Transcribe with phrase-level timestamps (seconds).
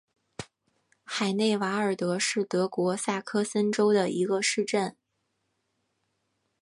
[1.03, 4.97] 海内瓦尔德是德国萨克森州的一个市镇。